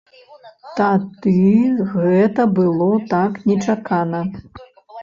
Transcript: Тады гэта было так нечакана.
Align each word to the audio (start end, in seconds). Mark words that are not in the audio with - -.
Тады 0.79 1.35
гэта 1.93 2.49
было 2.61 2.91
так 3.13 3.39
нечакана. 3.53 4.29